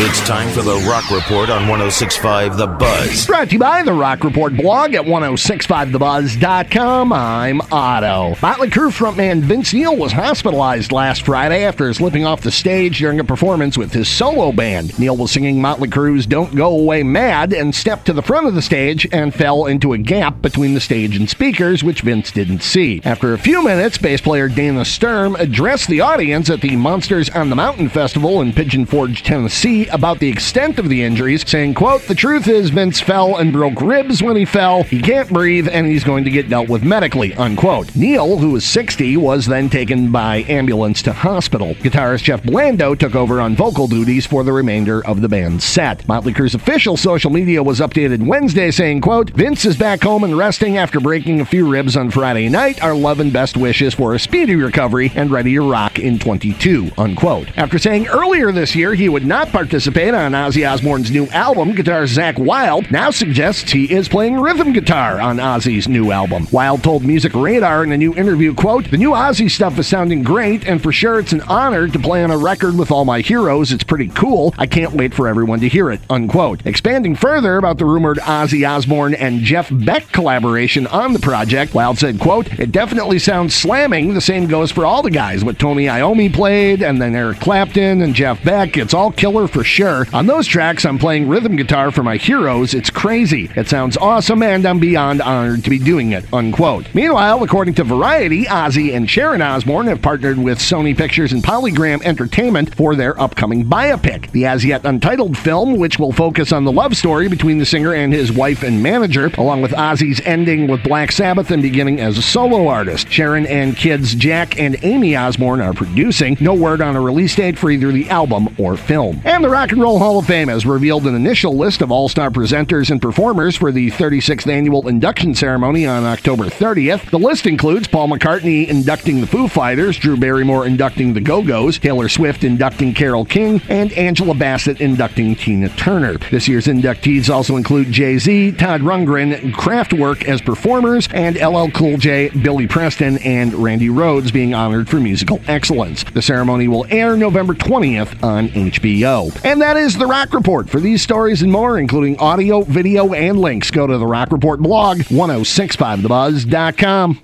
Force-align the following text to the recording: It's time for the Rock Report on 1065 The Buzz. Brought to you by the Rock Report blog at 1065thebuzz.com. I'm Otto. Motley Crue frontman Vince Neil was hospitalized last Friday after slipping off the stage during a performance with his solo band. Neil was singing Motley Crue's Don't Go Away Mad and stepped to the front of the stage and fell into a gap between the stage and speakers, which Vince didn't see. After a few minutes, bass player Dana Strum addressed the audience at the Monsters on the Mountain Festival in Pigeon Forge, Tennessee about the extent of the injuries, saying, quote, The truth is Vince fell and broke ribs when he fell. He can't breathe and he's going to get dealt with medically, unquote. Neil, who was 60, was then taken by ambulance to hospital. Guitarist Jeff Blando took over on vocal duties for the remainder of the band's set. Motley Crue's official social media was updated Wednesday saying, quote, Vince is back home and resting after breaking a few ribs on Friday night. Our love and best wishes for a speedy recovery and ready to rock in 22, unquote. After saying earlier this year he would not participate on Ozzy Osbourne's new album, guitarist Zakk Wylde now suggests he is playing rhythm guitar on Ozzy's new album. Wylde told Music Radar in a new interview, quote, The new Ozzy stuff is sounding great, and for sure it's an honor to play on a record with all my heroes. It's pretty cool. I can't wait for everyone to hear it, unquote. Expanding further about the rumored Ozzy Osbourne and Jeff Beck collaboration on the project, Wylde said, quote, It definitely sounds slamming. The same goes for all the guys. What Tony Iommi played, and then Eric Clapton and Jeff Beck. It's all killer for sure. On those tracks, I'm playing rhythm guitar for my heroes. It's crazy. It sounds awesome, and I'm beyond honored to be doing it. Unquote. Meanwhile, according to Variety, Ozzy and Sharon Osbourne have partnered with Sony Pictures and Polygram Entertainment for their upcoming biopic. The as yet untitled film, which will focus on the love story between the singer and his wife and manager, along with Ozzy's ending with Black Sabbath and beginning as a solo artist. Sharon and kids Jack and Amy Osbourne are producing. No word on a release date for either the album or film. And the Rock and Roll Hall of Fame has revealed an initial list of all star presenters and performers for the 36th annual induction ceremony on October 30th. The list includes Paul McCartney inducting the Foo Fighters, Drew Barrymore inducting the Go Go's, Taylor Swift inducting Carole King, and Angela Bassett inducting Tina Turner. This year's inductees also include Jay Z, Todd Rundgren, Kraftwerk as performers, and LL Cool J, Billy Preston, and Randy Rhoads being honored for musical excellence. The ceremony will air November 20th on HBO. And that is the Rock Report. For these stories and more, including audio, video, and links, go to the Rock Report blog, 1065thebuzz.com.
It's 0.00 0.24
time 0.28 0.48
for 0.50 0.62
the 0.62 0.76
Rock 0.88 1.10
Report 1.10 1.50
on 1.50 1.66
1065 1.66 2.56
The 2.56 2.68
Buzz. 2.68 3.26
Brought 3.26 3.48
to 3.48 3.54
you 3.54 3.58
by 3.58 3.82
the 3.82 3.92
Rock 3.92 4.22
Report 4.22 4.56
blog 4.56 4.94
at 4.94 5.04
1065thebuzz.com. 5.04 7.12
I'm 7.12 7.60
Otto. 7.72 8.36
Motley 8.40 8.70
Crue 8.70 8.92
frontman 8.92 9.40
Vince 9.40 9.74
Neil 9.74 9.96
was 9.96 10.12
hospitalized 10.12 10.92
last 10.92 11.22
Friday 11.22 11.64
after 11.64 11.92
slipping 11.92 12.24
off 12.24 12.42
the 12.42 12.52
stage 12.52 12.98
during 12.98 13.18
a 13.18 13.24
performance 13.24 13.76
with 13.76 13.92
his 13.92 14.08
solo 14.08 14.52
band. 14.52 14.96
Neil 15.00 15.16
was 15.16 15.32
singing 15.32 15.60
Motley 15.60 15.88
Crue's 15.88 16.26
Don't 16.26 16.54
Go 16.54 16.78
Away 16.78 17.02
Mad 17.02 17.52
and 17.52 17.74
stepped 17.74 18.06
to 18.06 18.12
the 18.12 18.22
front 18.22 18.46
of 18.46 18.54
the 18.54 18.62
stage 18.62 19.04
and 19.10 19.34
fell 19.34 19.66
into 19.66 19.94
a 19.94 19.98
gap 19.98 20.40
between 20.40 20.74
the 20.74 20.80
stage 20.80 21.16
and 21.16 21.28
speakers, 21.28 21.82
which 21.82 22.02
Vince 22.02 22.30
didn't 22.30 22.62
see. 22.62 23.00
After 23.04 23.34
a 23.34 23.38
few 23.38 23.64
minutes, 23.64 23.98
bass 23.98 24.20
player 24.20 24.48
Dana 24.48 24.84
Strum 24.84 25.34
addressed 25.34 25.88
the 25.88 26.02
audience 26.02 26.48
at 26.50 26.60
the 26.60 26.76
Monsters 26.76 27.28
on 27.30 27.50
the 27.50 27.56
Mountain 27.56 27.88
Festival 27.88 28.40
in 28.40 28.52
Pigeon 28.52 28.86
Forge, 28.86 29.24
Tennessee 29.24 29.87
about 29.88 30.18
the 30.18 30.28
extent 30.28 30.78
of 30.78 30.88
the 30.88 31.02
injuries, 31.02 31.48
saying, 31.48 31.74
quote, 31.74 32.02
The 32.02 32.14
truth 32.14 32.48
is 32.48 32.70
Vince 32.70 33.00
fell 33.00 33.36
and 33.36 33.52
broke 33.52 33.80
ribs 33.80 34.22
when 34.22 34.36
he 34.36 34.44
fell. 34.44 34.82
He 34.82 35.00
can't 35.00 35.28
breathe 35.28 35.68
and 35.68 35.86
he's 35.86 36.04
going 36.04 36.24
to 36.24 36.30
get 36.30 36.48
dealt 36.48 36.68
with 36.68 36.84
medically, 36.84 37.34
unquote. 37.34 37.94
Neil, 37.96 38.38
who 38.38 38.50
was 38.50 38.64
60, 38.64 39.16
was 39.16 39.46
then 39.46 39.70
taken 39.70 40.12
by 40.12 40.44
ambulance 40.48 41.02
to 41.02 41.12
hospital. 41.12 41.74
Guitarist 41.76 42.24
Jeff 42.24 42.42
Blando 42.42 42.98
took 42.98 43.14
over 43.14 43.40
on 43.40 43.56
vocal 43.56 43.86
duties 43.86 44.26
for 44.26 44.44
the 44.44 44.52
remainder 44.52 45.04
of 45.06 45.20
the 45.22 45.28
band's 45.28 45.64
set. 45.64 46.06
Motley 46.06 46.34
Crue's 46.34 46.54
official 46.54 46.96
social 46.96 47.30
media 47.30 47.62
was 47.62 47.80
updated 47.80 48.26
Wednesday 48.26 48.70
saying, 48.70 49.00
quote, 49.00 49.30
Vince 49.30 49.64
is 49.64 49.76
back 49.76 50.02
home 50.02 50.24
and 50.24 50.36
resting 50.36 50.76
after 50.76 51.00
breaking 51.00 51.40
a 51.40 51.46
few 51.46 51.68
ribs 51.68 51.96
on 51.96 52.10
Friday 52.10 52.48
night. 52.48 52.82
Our 52.82 52.94
love 52.94 53.20
and 53.20 53.32
best 53.32 53.56
wishes 53.56 53.94
for 53.94 54.14
a 54.14 54.18
speedy 54.18 54.56
recovery 54.56 55.12
and 55.14 55.30
ready 55.30 55.54
to 55.54 55.70
rock 55.70 55.98
in 55.98 56.18
22, 56.18 56.90
unquote. 56.98 57.48
After 57.56 57.78
saying 57.78 58.08
earlier 58.08 58.52
this 58.52 58.74
year 58.74 58.94
he 58.94 59.08
would 59.08 59.24
not 59.24 59.48
participate 59.48 59.77
on 59.86 60.32
Ozzy 60.32 60.68
Osbourne's 60.68 61.10
new 61.10 61.28
album, 61.28 61.72
guitarist 61.72 62.16
Zakk 62.16 62.36
Wylde 62.36 62.90
now 62.90 63.10
suggests 63.10 63.70
he 63.70 63.92
is 63.92 64.08
playing 64.08 64.40
rhythm 64.40 64.72
guitar 64.72 65.20
on 65.20 65.36
Ozzy's 65.36 65.86
new 65.86 66.10
album. 66.10 66.48
Wylde 66.50 66.82
told 66.82 67.04
Music 67.04 67.32
Radar 67.32 67.84
in 67.84 67.92
a 67.92 67.96
new 67.96 68.12
interview, 68.14 68.54
quote, 68.54 68.90
The 68.90 68.96
new 68.96 69.10
Ozzy 69.10 69.48
stuff 69.48 69.78
is 69.78 69.86
sounding 69.86 70.24
great, 70.24 70.66
and 70.66 70.82
for 70.82 70.90
sure 70.90 71.20
it's 71.20 71.32
an 71.32 71.42
honor 71.42 71.86
to 71.86 71.98
play 71.98 72.24
on 72.24 72.32
a 72.32 72.36
record 72.38 72.76
with 72.76 72.90
all 72.90 73.04
my 73.04 73.20
heroes. 73.20 73.70
It's 73.70 73.84
pretty 73.84 74.08
cool. 74.08 74.52
I 74.58 74.66
can't 74.66 74.94
wait 74.94 75.14
for 75.14 75.28
everyone 75.28 75.60
to 75.60 75.68
hear 75.68 75.90
it, 75.92 76.00
unquote. 76.10 76.66
Expanding 76.66 77.14
further 77.14 77.56
about 77.56 77.78
the 77.78 77.84
rumored 77.84 78.18
Ozzy 78.18 78.68
Osbourne 78.68 79.14
and 79.14 79.40
Jeff 79.40 79.68
Beck 79.70 80.10
collaboration 80.10 80.88
on 80.88 81.12
the 81.12 81.20
project, 81.20 81.72
Wylde 81.72 81.98
said, 81.98 82.18
quote, 82.18 82.58
It 82.58 82.72
definitely 82.72 83.20
sounds 83.20 83.54
slamming. 83.54 84.14
The 84.14 84.20
same 84.20 84.48
goes 84.48 84.72
for 84.72 84.84
all 84.84 85.02
the 85.02 85.10
guys. 85.10 85.44
What 85.44 85.60
Tony 85.60 85.84
Iommi 85.84 86.34
played, 86.34 86.82
and 86.82 87.00
then 87.00 87.14
Eric 87.14 87.38
Clapton 87.38 88.02
and 88.02 88.14
Jeff 88.14 88.42
Beck. 88.42 88.76
It's 88.76 88.94
all 88.94 89.12
killer 89.12 89.46
for 89.46 89.64
sure. 89.68 90.06
On 90.12 90.26
those 90.26 90.46
tracks, 90.46 90.84
I'm 90.84 90.98
playing 90.98 91.28
rhythm 91.28 91.56
guitar 91.56 91.90
for 91.90 92.02
my 92.02 92.16
heroes. 92.16 92.74
It's 92.74 92.90
crazy. 92.90 93.50
It 93.54 93.68
sounds 93.68 93.96
awesome, 93.96 94.42
and 94.42 94.66
I'm 94.66 94.80
beyond 94.80 95.22
honored 95.22 95.64
to 95.64 95.70
be 95.70 95.78
doing 95.78 96.12
it. 96.12 96.24
Unquote. 96.32 96.86
Meanwhile, 96.94 97.42
according 97.42 97.74
to 97.74 97.84
Variety, 97.84 98.44
Ozzy 98.44 98.94
and 98.94 99.08
Sharon 99.08 99.42
Osbourne 99.42 99.86
have 99.86 100.02
partnered 100.02 100.38
with 100.38 100.58
Sony 100.58 100.96
Pictures 100.96 101.32
and 101.32 101.42
Polygram 101.42 102.02
Entertainment 102.02 102.74
for 102.74 102.96
their 102.96 103.20
upcoming 103.20 103.64
biopic. 103.64 104.30
The 104.32 104.46
as 104.46 104.64
yet 104.64 104.84
untitled 104.84 105.36
film, 105.36 105.76
which 105.76 105.98
will 105.98 106.12
focus 106.12 106.52
on 106.52 106.64
the 106.64 106.72
love 106.72 106.96
story 106.96 107.28
between 107.28 107.58
the 107.58 107.66
singer 107.66 107.94
and 107.94 108.12
his 108.12 108.32
wife 108.32 108.62
and 108.62 108.82
manager, 108.82 109.30
along 109.36 109.62
with 109.62 109.72
Ozzy's 109.72 110.20
ending 110.22 110.66
with 110.66 110.82
Black 110.82 111.12
Sabbath 111.12 111.50
and 111.50 111.62
beginning 111.62 112.00
as 112.00 112.16
a 112.16 112.22
solo 112.22 112.68
artist. 112.68 113.08
Sharon 113.10 113.46
and 113.46 113.76
kids 113.76 114.14
Jack 114.14 114.58
and 114.58 114.76
Amy 114.82 115.14
Osbourne 115.14 115.60
are 115.60 115.74
producing. 115.74 116.36
No 116.40 116.54
word 116.54 116.80
on 116.80 116.96
a 116.96 117.00
release 117.00 117.36
date 117.36 117.58
for 117.58 117.70
either 117.70 117.92
the 117.92 118.08
album 118.08 118.54
or 118.58 118.76
film. 118.76 119.20
And 119.24 119.44
the 119.44 119.50
Rock 119.58 119.72
and 119.72 119.82
Roll 119.82 119.98
Hall 119.98 120.20
of 120.20 120.26
Fame 120.26 120.46
has 120.46 120.64
revealed 120.64 121.04
an 121.08 121.16
initial 121.16 121.56
list 121.56 121.82
of 121.82 121.90
all 121.90 122.08
star 122.08 122.30
presenters 122.30 122.92
and 122.92 123.02
performers 123.02 123.56
for 123.56 123.72
the 123.72 123.90
36th 123.90 124.46
annual 124.46 124.86
induction 124.86 125.34
ceremony 125.34 125.84
on 125.84 126.04
October 126.04 126.44
30th. 126.44 127.10
The 127.10 127.18
list 127.18 127.44
includes 127.44 127.88
Paul 127.88 128.06
McCartney 128.06 128.68
inducting 128.68 129.20
the 129.20 129.26
Foo 129.26 129.48
Fighters, 129.48 129.98
Drew 129.98 130.16
Barrymore 130.16 130.64
inducting 130.64 131.12
the 131.12 131.20
Go 131.20 131.42
Go's, 131.42 131.76
Taylor 131.76 132.08
Swift 132.08 132.44
inducting 132.44 132.94
Carole 132.94 133.24
King, 133.24 133.60
and 133.68 133.92
Angela 133.94 134.32
Bassett 134.32 134.80
inducting 134.80 135.34
Tina 135.34 135.70
Turner. 135.70 136.18
This 136.30 136.46
year's 136.46 136.68
inductees 136.68 137.28
also 137.28 137.56
include 137.56 137.90
Jay 137.90 138.16
Z, 138.16 138.52
Todd 138.52 138.82
Rundgren, 138.82 139.52
Kraftwerk 139.54 140.24
as 140.26 140.40
performers, 140.40 141.08
and 141.12 141.34
LL 141.34 141.68
Cool 141.72 141.98
J, 141.98 142.28
Billy 142.28 142.68
Preston, 142.68 143.18
and 143.24 143.52
Randy 143.54 143.88
Rhoads 143.88 144.32
being 144.32 144.54
honored 144.54 144.88
for 144.88 145.00
musical 145.00 145.40
excellence. 145.48 146.04
The 146.04 146.22
ceremony 146.22 146.68
will 146.68 146.86
air 146.90 147.16
November 147.16 147.54
20th 147.54 148.22
on 148.22 148.50
HBO. 148.50 149.37
And 149.44 149.62
that 149.62 149.76
is 149.76 149.96
the 149.96 150.06
Rock 150.06 150.34
Report. 150.34 150.68
For 150.68 150.80
these 150.80 151.00
stories 151.02 151.42
and 151.42 151.52
more, 151.52 151.78
including 151.78 152.18
audio, 152.18 152.62
video, 152.62 153.14
and 153.14 153.38
links, 153.38 153.70
go 153.70 153.86
to 153.86 153.98
the 153.98 154.06
Rock 154.06 154.32
Report 154.32 154.60
blog, 154.60 154.98
1065thebuzz.com. 154.98 157.20